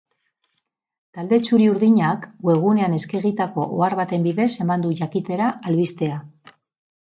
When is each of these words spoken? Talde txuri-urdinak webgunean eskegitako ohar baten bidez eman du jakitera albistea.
Talde 1.17 1.37
txuri-urdinak 1.47 2.25
webgunean 2.49 2.97
eskegitako 3.01 3.69
ohar 3.77 3.99
baten 4.03 4.27
bidez 4.31 4.51
eman 4.67 4.89
du 4.89 4.97
jakitera 5.05 5.55
albistea. 5.73 6.21